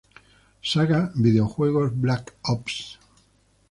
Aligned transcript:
Saga 0.71 1.11
videojuegos 1.13 1.91
black 2.01 2.33
ops 2.55 2.85